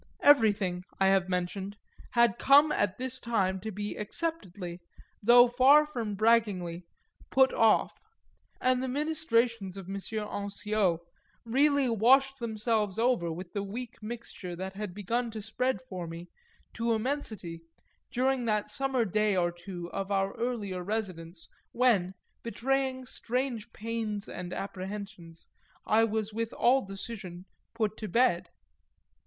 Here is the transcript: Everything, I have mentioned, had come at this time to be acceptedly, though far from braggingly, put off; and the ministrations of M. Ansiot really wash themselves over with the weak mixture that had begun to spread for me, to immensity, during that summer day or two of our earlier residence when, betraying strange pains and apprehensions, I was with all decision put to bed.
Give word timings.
Everything, 0.23 0.83
I 0.99 1.09
have 1.09 1.29
mentioned, 1.29 1.77
had 2.13 2.39
come 2.39 2.71
at 2.71 2.97
this 2.97 3.19
time 3.19 3.59
to 3.59 3.69
be 3.71 3.95
acceptedly, 3.95 4.81
though 5.21 5.47
far 5.47 5.85
from 5.85 6.15
braggingly, 6.15 6.87
put 7.29 7.53
off; 7.53 8.01
and 8.59 8.81
the 8.81 8.87
ministrations 8.87 9.77
of 9.77 9.87
M. 9.87 9.97
Ansiot 9.97 11.01
really 11.45 11.87
wash 11.87 12.33
themselves 12.37 12.97
over 12.97 13.31
with 13.31 13.53
the 13.53 13.61
weak 13.61 14.01
mixture 14.01 14.55
that 14.55 14.73
had 14.73 14.95
begun 14.95 15.29
to 15.29 15.39
spread 15.39 15.79
for 15.83 16.07
me, 16.07 16.29
to 16.73 16.93
immensity, 16.93 17.61
during 18.09 18.45
that 18.45 18.71
summer 18.71 19.05
day 19.05 19.35
or 19.37 19.51
two 19.51 19.87
of 19.91 20.11
our 20.11 20.33
earlier 20.35 20.81
residence 20.83 21.47
when, 21.73 22.15
betraying 22.41 23.05
strange 23.05 23.71
pains 23.71 24.27
and 24.27 24.51
apprehensions, 24.51 25.45
I 25.85 26.05
was 26.05 26.33
with 26.33 26.53
all 26.53 26.83
decision 26.83 27.45
put 27.75 27.97
to 27.97 28.07
bed. 28.07 28.49